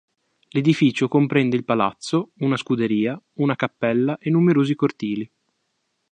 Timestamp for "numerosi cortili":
4.31-5.31